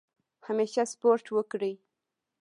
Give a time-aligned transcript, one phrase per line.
[0.47, 1.73] همیشه سپورټ وکړئ.